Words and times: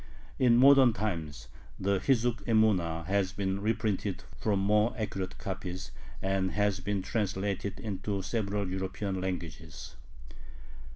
In 0.39 0.57
modern 0.57 0.93
times 0.93 1.47
the 1.79 1.99
Hizzuk 1.99 2.43
Emuna 2.47 3.05
has 3.05 3.31
been 3.33 3.61
reprinted 3.61 4.23
from 4.35 4.59
more 4.59 4.95
accurate 4.97 5.37
copies, 5.37 5.91
and 6.23 6.53
has 6.53 6.79
been 6.79 7.03
translated 7.03 7.79
into 7.79 8.23
several 8.23 8.67
European 8.67 9.21
languages. 9.21 9.95